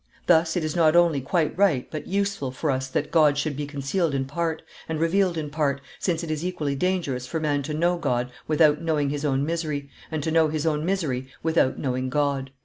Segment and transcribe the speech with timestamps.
[0.25, 3.67] Thus it is not only quite right, but useful, for us that God should be
[3.67, 7.73] concealed in part, and revealed in part, since it is equally dangerous for man to
[7.75, 12.09] know God without knowing his own misery, and to know his own misery without knowing
[12.09, 12.49] God."